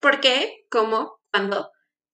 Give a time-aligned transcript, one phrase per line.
[0.00, 0.64] ¿Por qué?
[0.70, 1.20] ¿Cómo?
[1.30, 1.70] ¿Cuándo?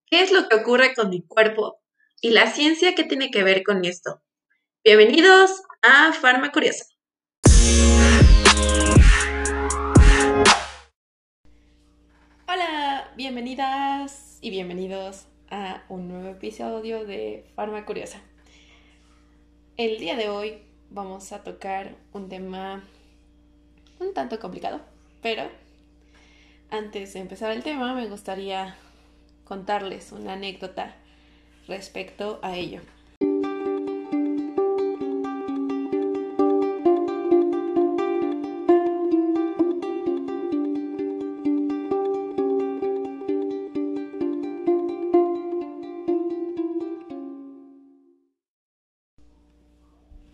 [0.07, 1.79] ¿Qué es lo que ocurre con mi cuerpo?
[2.19, 4.21] ¿Y la ciencia qué tiene que ver con esto?
[4.83, 6.83] Bienvenidos a Farma Curiosa.
[12.49, 18.21] Hola, bienvenidas y bienvenidos a un nuevo episodio de Farma Curiosa.
[19.77, 22.83] El día de hoy vamos a tocar un tema
[23.99, 24.81] un tanto complicado,
[25.21, 25.49] pero
[26.69, 28.75] antes de empezar el tema me gustaría
[29.45, 30.95] contarles una anécdota
[31.67, 32.81] respecto a ello.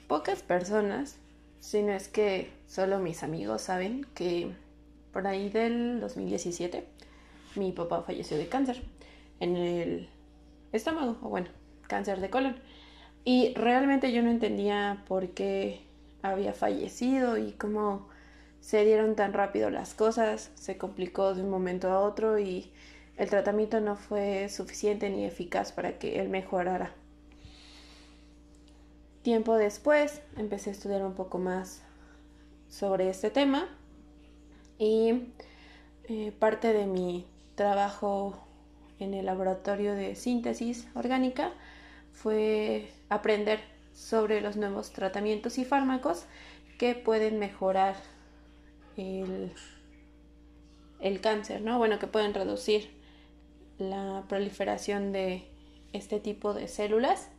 [0.07, 1.17] Pocas personas,
[1.59, 4.53] si no es que solo mis amigos saben que
[5.13, 6.85] por ahí del 2017
[7.55, 8.81] mi papá falleció de cáncer
[9.39, 10.09] en el
[10.71, 11.47] estómago, o bueno,
[11.87, 12.55] cáncer de colon.
[13.25, 15.81] Y realmente yo no entendía por qué
[16.21, 18.09] había fallecido y cómo
[18.59, 22.71] se dieron tan rápido las cosas, se complicó de un momento a otro y
[23.17, 26.93] el tratamiento no fue suficiente ni eficaz para que él mejorara.
[29.21, 31.81] Tiempo después empecé a estudiar un poco más
[32.67, 33.69] sobre este tema
[34.77, 35.23] y
[36.05, 38.37] eh, parte de mi trabajo
[38.99, 41.51] en el laboratorio de síntesis orgánica
[42.11, 43.59] fue aprender
[43.93, 46.25] sobre los nuevos tratamientos y fármacos
[46.77, 47.95] que pueden mejorar
[48.97, 49.51] el,
[50.99, 51.77] el cáncer, ¿no?
[51.77, 52.89] Bueno, que pueden reducir
[53.77, 55.47] la proliferación de
[55.91, 57.29] este tipo de células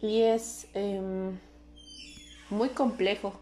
[0.00, 1.38] y es em,
[2.50, 3.38] muy complejo.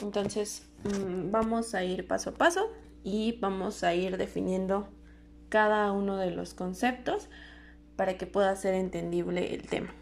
[0.00, 2.70] Entonces, vamos a ir paso a paso
[3.04, 4.88] y vamos a ir definiendo
[5.48, 7.28] cada uno de los conceptos
[7.96, 9.94] para que pueda ser entendible el tema.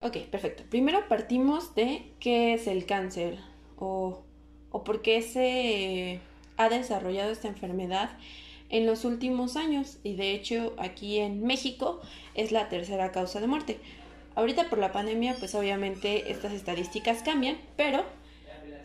[0.00, 0.64] Ok, perfecto.
[0.68, 3.38] Primero partimos de qué es el cáncer
[3.76, 4.24] o,
[4.70, 6.20] o por qué se
[6.56, 8.10] ha desarrollado esta enfermedad
[8.68, 12.00] en los últimos años y de hecho aquí en México
[12.34, 13.78] es la tercera causa de muerte.
[14.34, 18.04] Ahorita por la pandemia pues obviamente estas estadísticas cambian, pero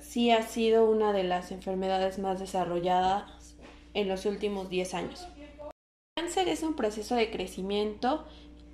[0.02, 3.56] sí ha sido una de las enfermedades más desarrolladas
[3.94, 5.28] en los últimos 10 años.
[6.16, 8.25] El cáncer es un proceso de crecimiento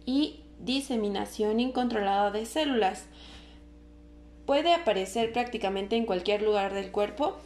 [0.06, 3.06] y diseminación incontrolada de células.
[4.46, 7.38] Puede aparecer prácticamente en cualquier lugar del cuerpo.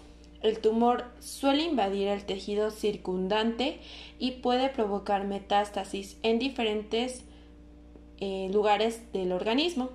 [0.41, 3.79] El tumor suele invadir el tejido circundante
[4.19, 7.23] y puede provocar metástasis en diferentes
[8.19, 9.89] eh, lugares del organismo.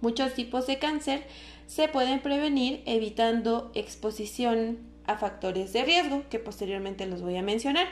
[0.00, 1.24] Muchos tipos de cáncer
[1.66, 7.86] se pueden prevenir evitando exposición a factores de riesgo, que posteriormente los voy a mencionar.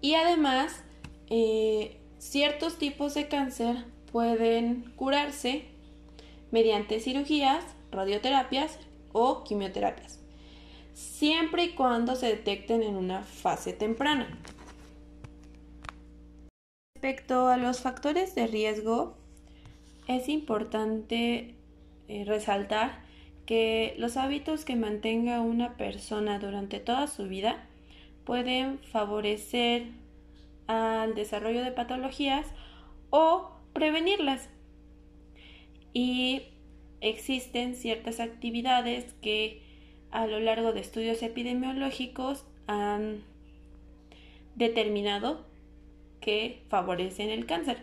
[0.00, 0.82] Y además,
[1.28, 5.64] eh, ciertos tipos de cáncer pueden curarse
[6.50, 8.78] mediante cirugías, radioterapias
[9.12, 10.20] o quimioterapias,
[10.92, 14.38] siempre y cuando se detecten en una fase temprana.
[16.94, 19.16] Respecto a los factores de riesgo,
[20.06, 21.54] es importante
[22.08, 23.02] eh, resaltar
[23.46, 27.66] que los hábitos que mantenga una persona durante toda su vida
[28.24, 29.88] pueden favorecer
[30.66, 32.46] al desarrollo de patologías
[33.10, 34.48] o prevenirlas.
[35.92, 36.42] Y
[37.00, 39.62] existen ciertas actividades que
[40.10, 43.22] a lo largo de estudios epidemiológicos han
[44.54, 45.44] determinado
[46.20, 47.78] que favorecen el cáncer.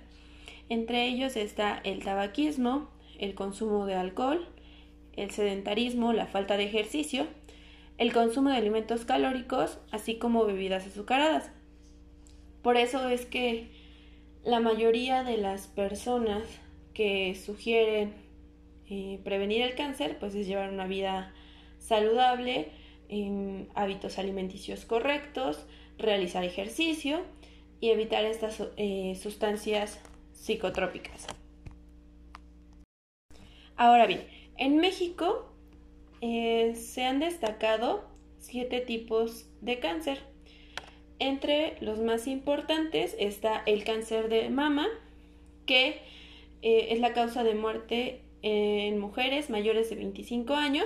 [0.70, 2.90] Entre ellos está el tabaquismo,
[3.22, 4.46] el consumo de alcohol,
[5.16, 7.28] el sedentarismo, la falta de ejercicio,
[7.98, 11.52] el consumo de alimentos calóricos, así como bebidas azucaradas.
[12.62, 13.72] Por eso es que
[14.44, 16.44] la mayoría de las personas
[16.94, 18.14] que sugieren
[18.90, 21.34] eh, prevenir el cáncer, pues es llevar una vida
[21.80, 22.72] saludable,
[23.12, 25.66] en hábitos alimenticios correctos,
[25.98, 27.22] realizar ejercicio
[27.82, 30.00] y evitar estas eh, sustancias
[30.34, 31.28] psicotrópicas.
[33.82, 35.52] Ahora bien, en México
[36.22, 38.06] eh, se han destacado
[38.38, 40.20] siete tipos de cáncer.
[41.18, 44.88] Entre los más importantes está el cáncer de mama,
[45.66, 46.00] que
[46.62, 50.86] eh, es la causa de muerte en mujeres mayores de 25 años.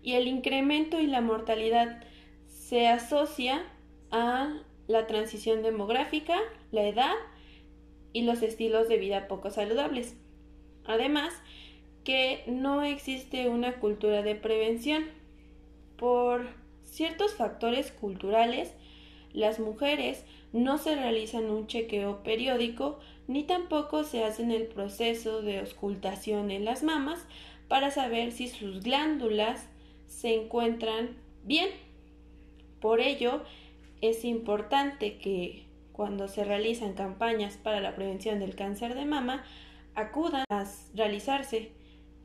[0.00, 2.04] Y el incremento y la mortalidad
[2.46, 3.64] se asocia
[4.12, 6.38] a la transición demográfica,
[6.70, 7.16] la edad
[8.12, 10.21] y los estilos de vida poco saludables.
[10.84, 11.32] Además,
[12.04, 15.04] que no existe una cultura de prevención.
[15.96, 16.48] Por
[16.82, 18.74] ciertos factores culturales,
[19.32, 22.98] las mujeres no se realizan un chequeo periódico
[23.28, 27.26] ni tampoco se hacen el proceso de auscultación en las mamas
[27.68, 29.68] para saber si sus glándulas
[30.06, 31.68] se encuentran bien.
[32.80, 33.42] Por ello,
[34.00, 39.44] es importante que cuando se realizan campañas para la prevención del cáncer de mama,
[39.94, 41.72] acudan a realizarse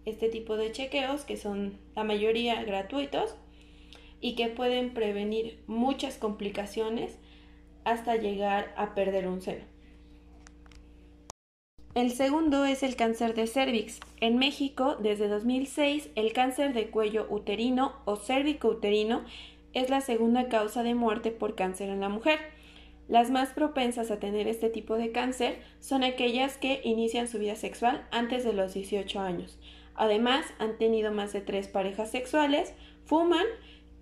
[0.06, 3.36] este tipo de chequeos que son la mayoría gratuitos
[4.22, 7.18] y que pueden prevenir muchas complicaciones
[7.84, 9.66] hasta llegar a perder un seno.
[11.94, 14.00] El segundo es el cáncer de cervix.
[14.22, 19.24] En México, desde 2006, el cáncer de cuello uterino o cérvico-uterino
[19.74, 22.40] es la segunda causa de muerte por cáncer en la mujer.
[23.07, 27.56] Las más propensas a tener este tipo de cáncer son aquellas que inician su vida
[27.56, 29.59] sexual antes de los 18 años.
[29.95, 32.74] Además, han tenido más de tres parejas sexuales,
[33.06, 33.45] fuman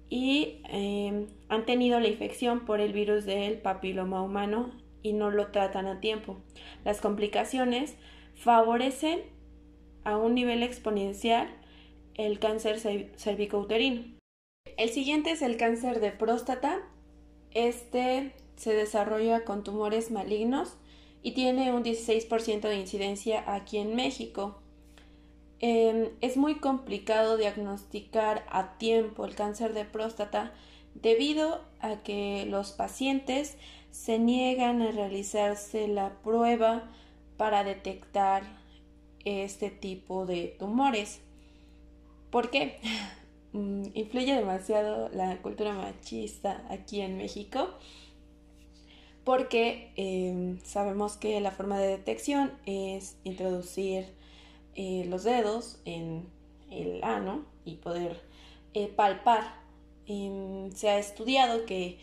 [0.10, 4.72] y eh, han tenido la infección por el virus del papiloma humano
[5.02, 6.38] y no lo tratan a tiempo.
[6.84, 7.96] Las complicaciones
[8.34, 9.22] favorecen
[10.04, 11.48] a un nivel exponencial
[12.16, 14.16] el cáncer cervicouterino.
[14.78, 16.82] El siguiente es el cáncer de próstata.
[17.52, 20.74] Este se desarrolla con tumores malignos
[21.22, 24.60] y tiene un 16% de incidencia aquí en México.
[25.60, 30.54] Em, es muy complicado diagnosticar a tiempo el cáncer de próstata
[30.94, 33.58] debido a que los pacientes
[33.92, 36.92] se niegan a realizarse la prueba
[37.38, 38.44] para detectar
[39.24, 41.22] este tipo de tumores.
[42.30, 42.80] ¿Por qué?
[43.56, 47.70] Mm, influye demasiado la cultura machista aquí en México
[49.26, 54.14] porque em, sabemos que la forma de detección es introducir
[54.76, 56.30] eh, los dedos en
[56.70, 58.22] el ano y poder
[58.76, 59.56] eh, palpar.
[60.06, 61.98] Em, se ha estudiado que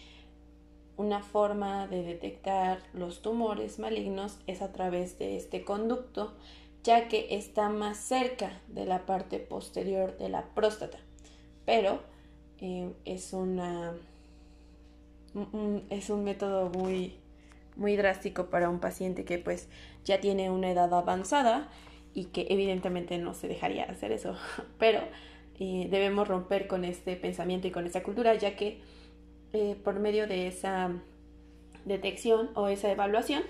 [0.96, 6.34] una forma de detectar los tumores malignos es a través de este conducto,
[6.82, 10.98] ya que está más cerca de la parte posterior de la próstata.
[11.64, 12.00] Pero
[12.60, 13.94] eh, es una
[15.90, 17.14] es un método muy
[17.76, 19.68] muy drástico para un paciente que pues
[20.04, 21.68] ya tiene una edad avanzada
[22.14, 24.36] y que evidentemente no se dejaría hacer eso,
[24.78, 25.00] pero
[25.58, 28.80] eh, debemos romper con este pensamiento y con esta cultura, ya que
[29.52, 30.90] eh, por medio de esa
[31.84, 33.42] detección o esa evaluación,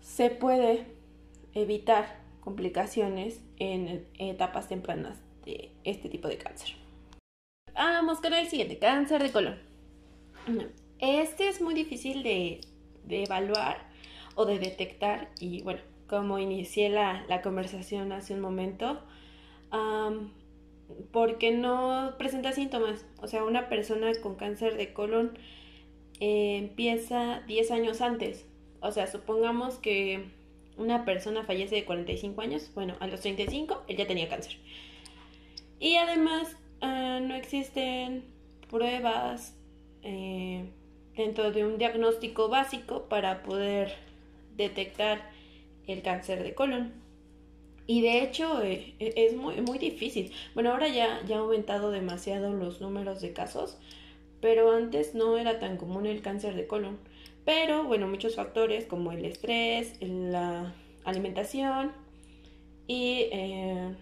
[0.00, 0.86] se puede
[1.54, 6.70] evitar complicaciones en etapas tempranas de este tipo de cáncer.
[7.74, 9.67] Vamos con el siguiente, cáncer de colon.
[10.98, 12.60] Este es muy difícil de,
[13.08, 13.88] evaluar
[14.34, 19.00] o de detectar y bueno, como inicié la, conversación hace un momento,
[21.12, 23.06] porque no presenta síntomas.
[23.20, 25.38] O sea, una persona con cáncer de colon
[26.20, 28.46] eh, empieza 10 años antes.
[28.80, 30.30] O sea, supongamos que
[30.76, 34.56] una persona fallece de 45 años, bueno, a los 35 él ya tenía cáncer.
[35.80, 38.24] Y además ah, no existen
[38.70, 39.57] pruebas
[40.02, 40.70] eh,
[41.16, 43.94] dentro de un diagnóstico básico para poder
[44.56, 45.30] detectar
[45.86, 46.92] el cáncer de colon.
[47.86, 50.32] Y de hecho eh, e, es muy, muy difícil.
[50.54, 53.78] Bueno, ahora ya, ya ha aumentado demasiado los números de casos,
[54.40, 56.98] pero antes no era tan común el cáncer de colon.
[57.44, 60.74] Pero bueno, muchos factores como el estrés, la
[61.04, 61.92] alimentación
[62.86, 63.94] y eh,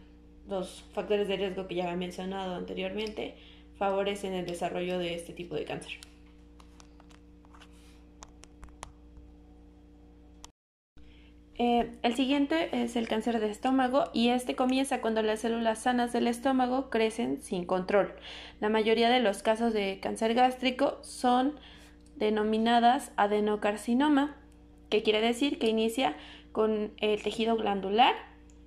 [0.48, 3.34] los factores de riesgo que ya he mencionado anteriormente
[3.78, 5.98] favorecen el desarrollo de este tipo de cáncer.
[11.58, 16.12] Eh, el siguiente es el cáncer de estómago y este comienza cuando las células sanas
[16.12, 18.14] del estómago crecen sin control.
[18.60, 21.54] La mayoría de los casos de cáncer gástrico son
[22.16, 24.36] denominadas adenocarcinoma,
[24.90, 26.16] que quiere decir que inicia
[26.52, 28.14] con el tejido glandular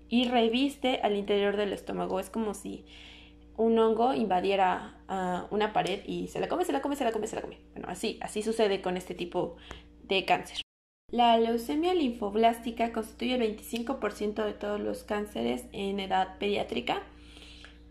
[0.09, 2.19] y reviste al interior del estómago.
[2.19, 2.85] Es como si
[3.59, 4.95] un hongo invadiera
[5.51, 7.57] una pared y se la come, se la come, se la come, se la come.
[7.73, 9.57] Bueno, así, así sucede con este tipo
[10.03, 10.61] de cáncer.
[11.11, 17.01] La leucemia linfoblástica constituye el 25% de todos los cánceres en edad pediátrica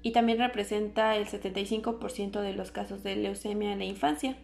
[0.00, 4.38] y también representa el 75% de los casos de leucemia en la infancia.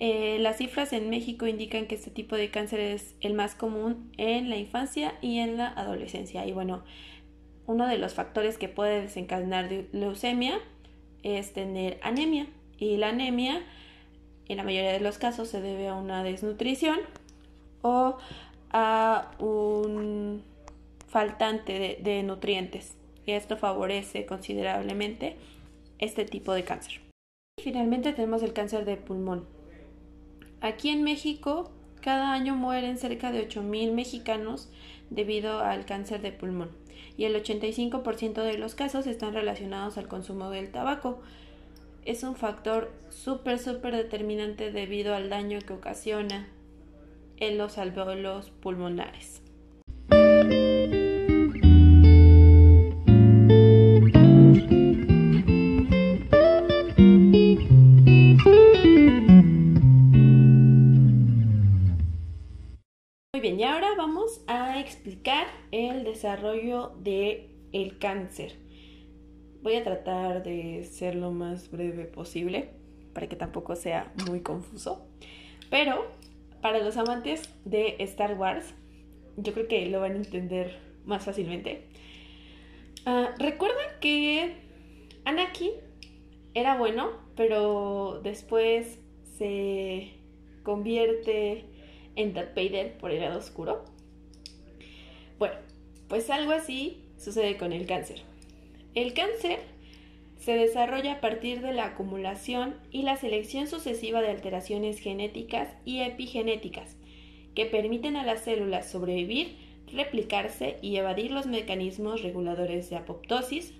[0.00, 4.12] Eh, las cifras en México indican que este tipo de cáncer es el más común
[4.18, 6.46] en la infancia y en la adolescencia.
[6.46, 6.84] Y bueno,
[7.68, 10.58] uno de los factores que puede desencadenar leucemia
[11.22, 12.46] es tener anemia.
[12.78, 13.62] Y la anemia,
[14.48, 16.98] en la mayoría de los casos, se debe a una desnutrición
[17.82, 18.16] o
[18.70, 20.42] a un
[21.08, 22.96] faltante de, nutrientes.
[23.26, 25.36] Y esto favorece considerablemente
[25.98, 27.02] este tipo de cáncer.
[27.62, 29.46] Finalmente tenemos el cáncer de pulmón.
[30.62, 34.68] Aquí en México, cada año mueren cerca de 8.000 mexicanos
[35.10, 36.70] debido al cáncer de pulmón
[37.18, 41.20] y el 85% de los casos están relacionados al consumo del tabaco.
[42.04, 46.48] Es un factor súper, súper determinante debido al daño que ocasiona
[47.38, 49.42] en los alveolos pulmonares.
[64.88, 68.56] Explicar el desarrollo del el cáncer.
[69.62, 72.70] Voy a tratar de ser lo más breve posible
[73.12, 75.06] para que tampoco sea muy confuso.
[75.70, 76.06] Pero
[76.62, 78.74] para los amantes de Star Wars,
[79.36, 81.88] yo creo que lo van a entender más fácilmente.
[83.06, 84.56] Uh, Recuerdan que
[85.24, 85.72] Anakin
[86.54, 88.98] era bueno, pero después
[89.36, 90.14] se
[90.62, 91.66] convierte
[92.16, 93.84] en Darth Vader por el lado oscuro.
[95.38, 95.54] Bueno,
[96.08, 98.22] pues algo así sucede con el cáncer.
[98.94, 99.60] El cáncer
[100.36, 106.00] se desarrolla a partir de la acumulación y la selección sucesiva de alteraciones genéticas y
[106.00, 106.96] epigenéticas
[107.54, 109.56] que permiten a las células sobrevivir,
[109.92, 113.74] replicarse y evadir los mecanismos reguladores de apoptosis,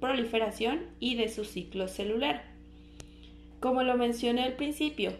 [0.00, 2.44] proliferación y de su ciclo celular.
[3.60, 5.12] Como lo mencioné al principio,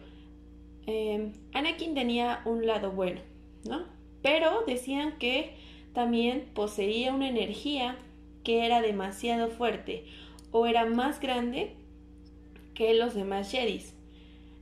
[0.86, 3.20] eh, Anakin tenía un lado bueno,
[3.68, 3.84] ¿no?
[4.22, 5.54] Pero decían que
[5.92, 7.96] también poseía una energía
[8.44, 10.04] que era demasiado fuerte
[10.52, 11.74] o era más grande
[12.74, 13.94] que los demás Jedis.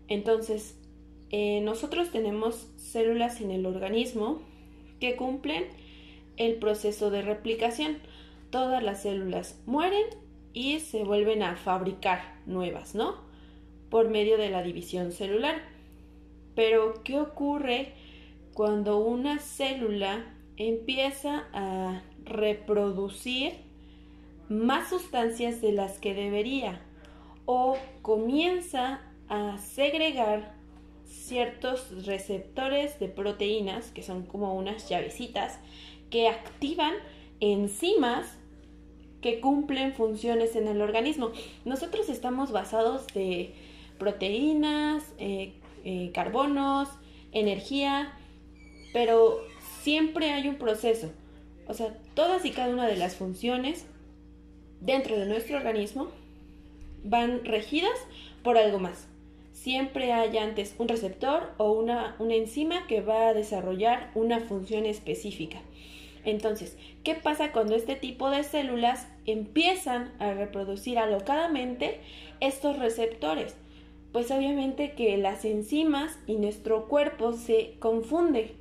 [0.09, 0.77] Entonces,
[1.31, 4.41] eh, nosotros tenemos células en el organismo
[4.99, 5.65] que cumplen
[6.37, 7.99] el proceso de replicación.
[8.51, 10.07] Todas las células mueren
[10.55, 13.17] y se vuelven a fabricar nuevas, ¿no?
[13.91, 15.61] Por medio de la división celular.
[16.55, 17.93] Pero, ¿qué ocurre
[18.55, 23.55] cuando una célula empieza a reproducir
[24.49, 26.83] más sustancias de las que debería
[27.47, 30.55] o comienza a segregar
[31.07, 35.59] ciertos receptores de proteínas, que son como unas llavecitas,
[36.11, 36.95] que activan
[37.41, 38.37] enzimas
[39.21, 41.31] que cumplen funciones en el organismo.
[41.65, 43.55] Nosotros estamos basados de
[43.99, 46.89] proteínas, eh, eh, carbonos,
[47.33, 48.13] energía,
[48.93, 49.41] pero
[49.83, 51.11] siempre hay un proceso.
[51.67, 53.87] O sea, todas y cada una de las funciones
[54.81, 56.09] dentro de nuestro organismo
[57.05, 57.99] van regidas
[58.43, 59.09] por algo más
[59.59, 65.61] siempre hay antes un receptor o una, enzima que va a desarrollar una función específica.
[66.25, 72.01] Entonces, ¿qué pasa cuando este tipo de células empiezan a reproducir alocadamente
[72.41, 73.57] estos receptores?
[74.13, 78.53] Pues obviamente que las enzimas y nuestro cuerpo se confunden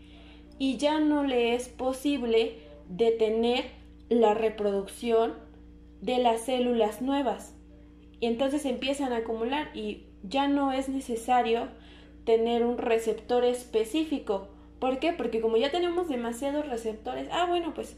[0.59, 2.59] y ya no le es posible
[2.89, 3.65] detener
[4.09, 5.33] la reproducción
[6.01, 7.55] de las células nuevas.
[8.19, 11.67] Y entonces empiezan a acumular y ya no es necesario
[12.25, 14.49] tener un receptor específico.
[14.79, 15.13] ¿Por qué?
[15.13, 17.97] Porque como ya tenemos demasiados receptores, ah, bueno, pues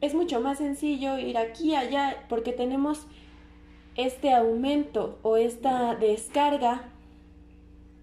[0.00, 3.06] es mucho más sencillo ir aquí, allá, porque tenemos
[3.96, 6.88] este aumento o esta descarga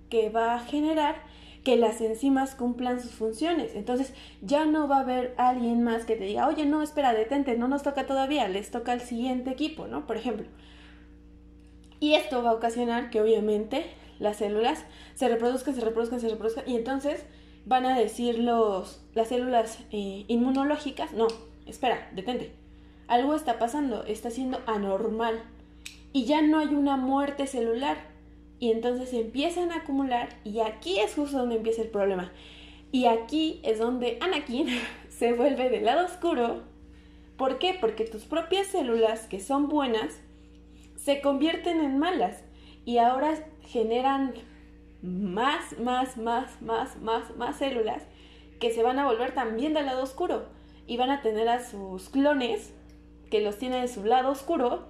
[0.10, 1.28] que va a generar
[1.63, 3.75] que las enzimas cumplan sus funciones.
[3.75, 7.58] Entonces ya no va a haber alguien más que te diga, oye, no, espera, detente,
[7.58, 10.08] no nos toca todavía, les toca al siguiente equipo, ¿no?
[10.08, 10.48] Por ejemplo.
[12.00, 13.86] Y esto va a ocasionar que obviamente
[14.20, 14.86] las células
[15.16, 17.25] se reproduzcan, se reproduzcan, se reproduzcan y entonces
[17.66, 21.28] van a decir los, las células eh, inmunológicas, no,
[21.66, 22.54] espera, detente,
[23.08, 25.42] algo está pasando, está siendo anormal
[26.13, 27.98] y ya no hay una muerte celular
[28.60, 32.32] y entonces empiezan a acumular y aquí es justo donde empieza el problema
[32.92, 34.68] y aquí es donde Anakin
[35.10, 36.63] se vuelve del lado oscuro.
[37.38, 37.78] ¿Por qué?
[37.80, 40.20] Porque tus propias células que son buenas
[40.98, 42.44] se convierten en malas
[42.86, 44.34] y ahora generan
[45.01, 48.04] más, más, más, más, más, más células
[48.60, 50.48] que se van a volver también del lado oscuro
[50.86, 52.74] y van a tener a sus clones
[53.32, 54.88] que los tienen en su lado oscuro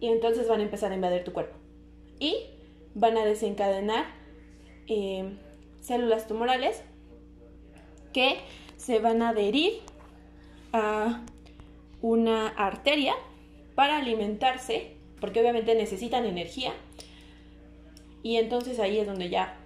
[0.00, 1.56] y entonces van a empezar a invadir tu cuerpo
[2.18, 2.53] y
[2.94, 4.06] van a desencadenar
[4.86, 5.36] eh,
[5.80, 6.82] células tumorales
[8.12, 8.38] que
[8.76, 9.80] se van a adherir
[10.72, 11.22] a
[12.00, 13.14] una arteria
[13.74, 16.72] para alimentarse porque obviamente necesitan energía.
[18.22, 19.58] Y entonces ahí es donde ya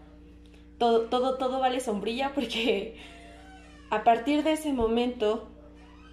[0.79, 2.97] todo, todo, todo vale sombrilla porque
[3.91, 5.49] a partir de ese momento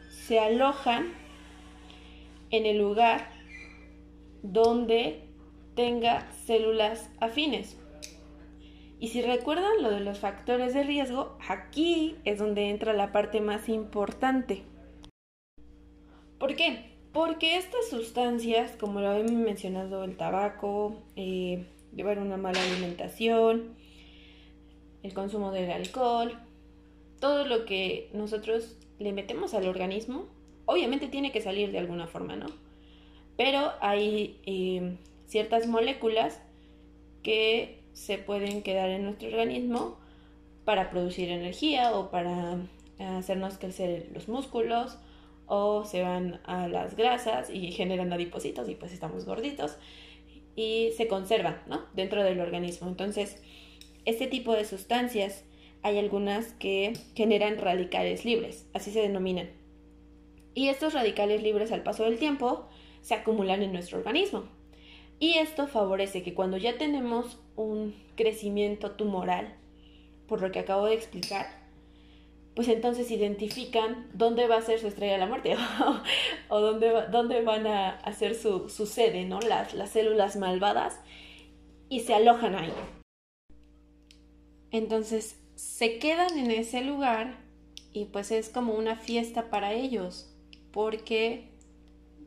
[0.09, 1.13] se alojan
[2.49, 3.29] en el lugar
[4.41, 5.24] donde
[5.75, 7.77] tenga células afines.
[8.99, 13.41] Y si recuerdan lo de los factores de riesgo, aquí es donde entra la parte
[13.41, 14.63] más importante.
[16.39, 16.91] ¿Por qué?
[17.11, 21.65] Porque estas sustancias, como lo habíamos mencionado, el tabaco, eh,
[21.95, 23.75] llevar una mala alimentación,
[25.03, 26.37] el consumo del alcohol,
[27.19, 30.25] todo lo que nosotros le metemos al organismo,
[30.65, 32.47] obviamente tiene que salir de alguna forma, ¿no?
[33.37, 36.41] Pero hay eh, ciertas moléculas
[37.23, 39.97] que se pueden quedar en nuestro organismo
[40.65, 42.57] para producir energía o para
[42.99, 44.97] hacernos crecer los músculos
[45.47, 49.77] o se van a las grasas y generan adipocitos y pues estamos gorditos
[50.55, 51.85] y se conservan ¿no?
[51.93, 52.87] dentro del organismo.
[52.87, 53.41] Entonces,
[54.05, 55.43] este tipo de sustancias
[55.83, 59.49] hay algunas que generan radicales libres, así se denominan.
[60.55, 62.67] Y estos radicales libres al paso del tiempo
[63.01, 64.45] se acumulan en nuestro organismo.
[65.19, 69.55] Y esto favorece que cuando ya tenemos un crecimiento tumoral,
[70.27, 71.47] por lo que acabo de explicar,
[72.55, 75.55] pues entonces identifican dónde va a ser su estrella de la muerte
[76.49, 79.39] o, dónde, dónde, van a hacer su, su sede, ¿no?
[79.41, 80.99] Las, las células malvadas
[81.89, 82.73] y se alojan ahí.
[84.71, 87.37] Entonces se quedan en ese lugar
[87.93, 90.33] y pues es como una fiesta para ellos
[90.71, 91.49] porque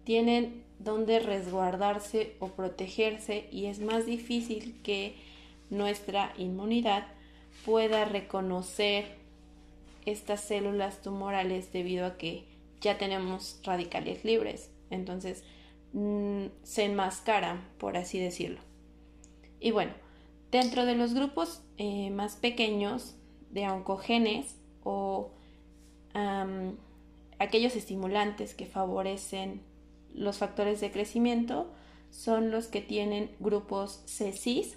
[0.05, 5.17] tienen donde resguardarse o protegerse y es más difícil que
[5.71, 7.07] nuestra inmunidad
[7.65, 9.17] pueda reconocer
[10.07, 12.45] estas células tumorales debido a que
[12.81, 14.71] ya tenemos radicales libres.
[14.91, 15.45] Entonces
[15.93, 18.61] mm, se enmascaran, por así decirlo.
[19.61, 19.93] Y bueno,
[20.51, 23.17] dentro de los grupos eh, más pequeños
[23.51, 25.33] de oncogenes o
[27.39, 29.63] aquellos estimulantes que favorecen
[30.15, 31.71] los factores de crecimiento
[32.11, 34.77] son los que tienen grupos C-CIS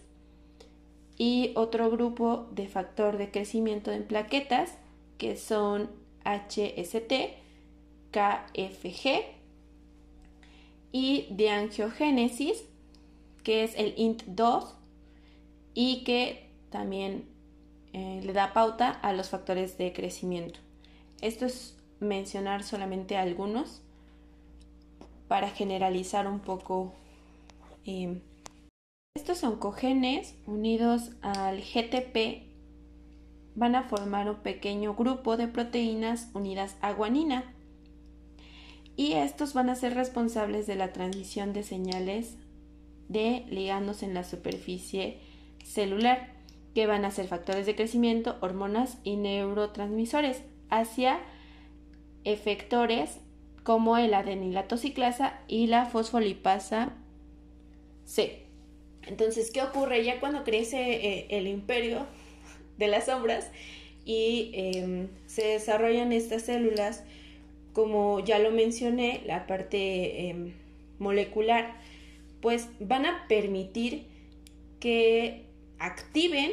[1.17, 4.78] y otro grupo de factor de crecimiento en plaquetas
[5.17, 5.89] que son
[6.26, 7.13] HST,
[8.12, 9.24] KFG
[10.91, 12.65] y de angiogénesis
[13.44, 14.74] que es el INT2
[15.74, 17.26] y que también
[17.94, 20.60] eh, le da pauta a los factores de crecimiento.
[21.22, 23.82] Esto es mencionar solamente algunos
[25.32, 26.91] para generalizar un poco.
[27.86, 28.20] Eh,
[29.15, 32.44] estos oncogenes unidos al GTP
[33.56, 37.54] van a formar un pequeño grupo de proteínas unidas a guanina
[38.98, 42.36] y estos van a ser responsables de la transmisión de señales
[43.08, 45.22] de ligandos en la superficie
[45.63, 46.34] celular
[46.76, 51.22] que van a ser factores de crecimiento, hormonas y neurotransmisores hacia
[52.26, 53.22] efectores
[53.63, 56.93] como el adenilato ciclasa y la fosfolipasa
[58.06, 58.43] C.
[59.04, 60.04] Entonces, ¿qué ocurre?
[60.04, 62.06] Ya cuando crece eh, el imperio
[62.78, 63.50] de las sombras
[64.06, 67.04] y em, se desarrollan estas células,
[67.74, 70.54] como ya lo mencioné, la parte em,
[71.00, 71.76] molecular,
[72.41, 74.06] pues van a permitir
[74.80, 75.45] que
[75.80, 76.52] activen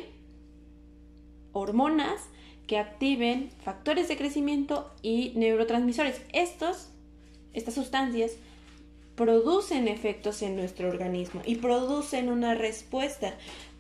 [1.53, 2.29] hormonas,
[2.67, 6.23] que activen factores de crecimiento y neurotransmisores.
[6.33, 6.91] Estos
[7.55, 8.33] estas sustancias
[9.19, 13.35] producen efectos en nuestro organismo y producen una respuesta.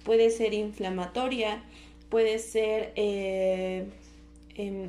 [0.04, 1.62] Puede ser inflamatoria,
[2.08, 3.86] puede ser eh,
[4.56, 4.88] em,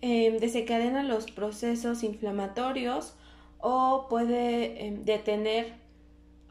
[0.00, 3.14] em, desencadena los procesos inflamatorios
[3.58, 5.87] o puede em, detener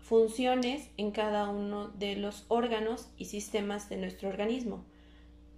[0.07, 4.85] funciones en cada uno de los órganos y sistemas de nuestro organismo.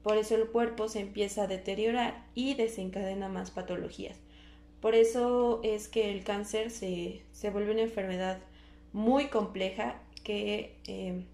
[0.02, 4.18] Por eso el cuerpo se empieza a deteriorar y desencadena más patologías.
[4.82, 8.40] Por eso es que el cáncer se, vuelve una enfermedad
[8.92, 11.26] muy compleja que eh,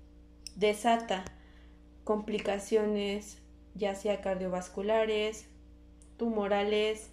[0.57, 1.23] desata
[2.03, 3.37] complicaciones
[3.75, 5.45] ya sea cardiovasculares,
[6.17, 7.11] tumorales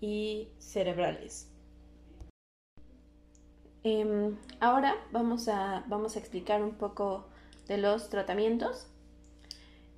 [0.00, 1.49] y cerebrales.
[3.82, 7.24] Em, ahora vamos a, vamos a explicar un poco
[7.68, 8.86] de los tratamientos.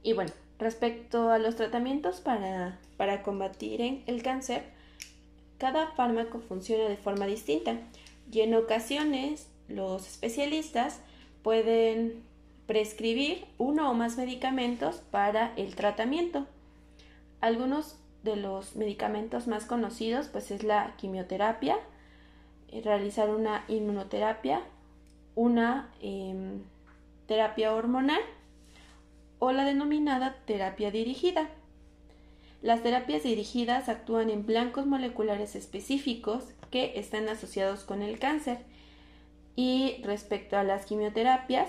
[0.03, 4.63] Y bueno, respecto a los tratamientos para, para combatir el cáncer,
[5.59, 7.77] cada fármaco funciona de forma distinta
[8.31, 11.01] y en ocasiones los especialistas
[11.43, 12.23] pueden
[12.67, 16.47] prescribir uno o más medicamentos para el tratamiento.
[17.41, 21.77] Algunos de los medicamentos más conocidos pues es la quimioterapia,
[22.81, 24.63] realizar una inmunoterapia,
[25.35, 26.63] una em,
[27.27, 28.21] terapia hormonal
[29.39, 31.51] o la denominada terapia dirigida.
[32.63, 38.59] Las terapias dirigidas actúan en blancos moleculares específicos que están asociados con el cáncer.
[39.57, 41.69] Y respecto a las quimioterapias,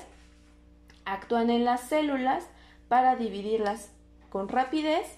[1.03, 2.47] actúan en las células
[2.87, 3.89] para dividirlas
[4.29, 5.17] con rapidez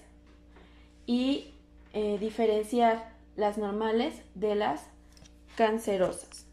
[1.06, 1.52] y
[1.92, 4.88] eh, diferenciar las normales de las
[5.56, 6.46] cancerosas.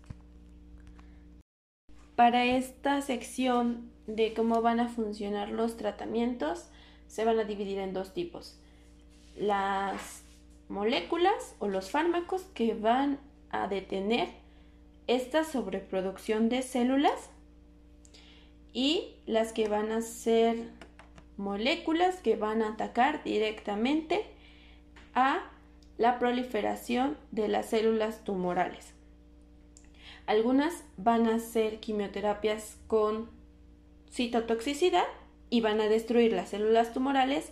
[2.15, 6.69] Para esta sección de cómo van a funcionar los tratamientos,
[7.07, 8.59] se van a dividir en dos tipos.
[9.35, 10.23] Las
[10.69, 14.29] moléculas o los fármacos que van a detener
[15.07, 17.29] esta sobreproducción de células
[18.71, 20.69] y las que van a ser
[21.37, 24.25] moléculas que van a atacar directamente
[25.13, 25.43] a
[25.97, 28.92] la proliferación de las células tumorales.
[30.25, 33.29] Algunas van a ser quimioterapias con
[34.11, 35.05] citotoxicidad
[35.49, 37.51] y van a destruir las células tumorales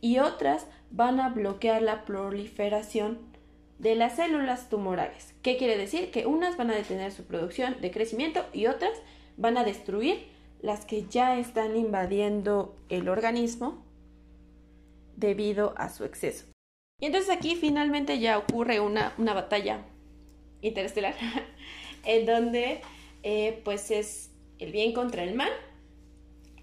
[0.00, 3.18] y otras van a bloquear la proliferación
[3.78, 5.34] de las células tumorales.
[5.42, 6.10] ¿Qué quiere decir?
[6.10, 8.92] Que unas van a detener su producción de crecimiento y otras
[9.36, 10.26] van a destruir
[10.62, 13.84] las que ya están invadiendo el organismo
[15.16, 16.46] debido a su exceso.
[17.00, 19.84] Y entonces aquí finalmente ya ocurre una, batalla
[20.62, 21.14] interestelar
[22.06, 22.80] en donde
[23.22, 25.50] eh, pues es el bien contra el mal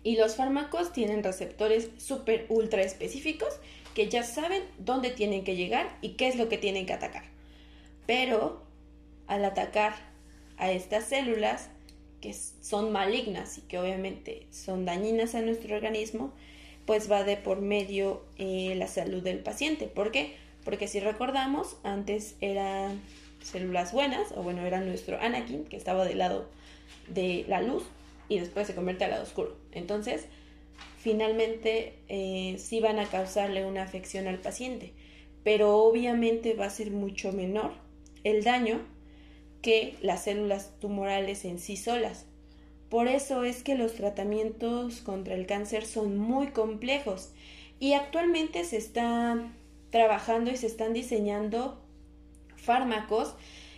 [0.03, 3.53] y los fármacos tienen receptores súper ultra específicos
[3.93, 7.23] que ya saben dónde tienen que llegar y qué es lo que tienen que atacar.
[8.05, 8.63] Pero
[9.27, 9.93] al atacar
[10.57, 11.69] a estas células
[12.21, 16.33] que son malignas y que obviamente son dañinas a nuestro organismo,
[16.85, 19.87] pues va de por medio eh, la salud del paciente.
[19.87, 20.35] ¿Por qué?
[20.63, 23.01] Porque si recordamos, antes eran
[23.43, 26.49] células buenas, o bueno, era nuestro Anakin, que estaba del lado
[27.07, 27.83] de la luz,
[28.29, 29.55] y después se convierte al lado oscuro.
[29.71, 30.25] Entonces,
[30.97, 34.93] finalmente eh, sí van a causarle una afección al paciente,
[35.43, 37.73] pero obviamente va a ser mucho menor
[38.23, 38.81] el daño
[39.61, 42.25] que las células tumorales en sí solas.
[42.89, 47.31] Por eso es que los tratamientos contra el cáncer son muy complejos
[47.79, 49.51] y actualmente se está
[49.89, 51.82] trabajando y se están diseñando
[52.63, 53.35] fármacos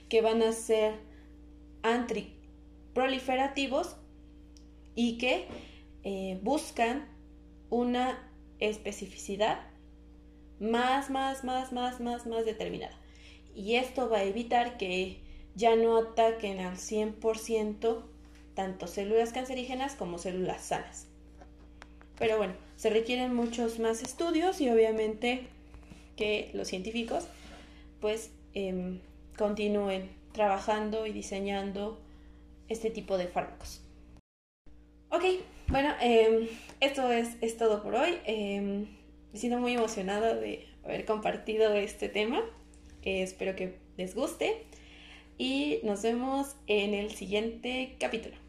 [0.10, 0.96] que van a ser
[1.84, 3.96] antiproliferativos
[4.96, 5.46] y que
[6.04, 7.08] eh, buscan
[7.70, 9.60] una especificidad
[10.60, 12.98] más, más, más, más, más, más determinada.
[13.56, 15.20] Y esto va a evitar que
[15.56, 18.04] ya no ataquen al 100%
[18.54, 21.08] tanto células cancerígenas como células sanas.
[22.18, 25.48] Pero bueno, se requieren muchos más estudios y obviamente
[26.16, 27.28] que los científicos
[28.00, 29.00] pues em,
[29.38, 32.00] continúen trabajando y diseñando
[32.68, 33.84] este tipo de fármacos.
[35.10, 35.24] Ok,
[35.68, 36.48] bueno, em,
[36.80, 38.18] esto es, es, todo por hoy.
[38.26, 38.88] Eh,
[39.32, 42.42] me siento muy emocionada de haber compartido este tema.
[43.04, 44.66] espero que les guste
[45.38, 48.45] y nos vemos en el siguiente capítulo.